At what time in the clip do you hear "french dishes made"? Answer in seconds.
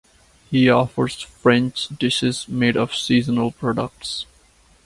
1.21-2.75